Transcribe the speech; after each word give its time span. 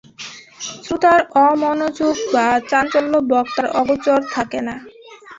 শ্রোতার 0.83 1.19
অমনোযোগ 1.43 2.15
বা 2.33 2.47
চাঞ্চল্য 2.69 3.13
বক্তার 3.31 3.67
অগোচর 3.79 4.19
থাকে 4.33 4.59
না। 4.67 4.75